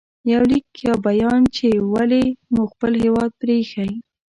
[0.33, 3.91] •یو لیک یا بیان چې ولې مو خپل هېواد پرې ایښی